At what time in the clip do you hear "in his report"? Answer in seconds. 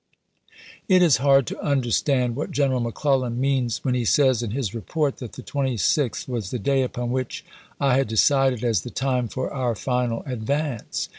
4.41-5.17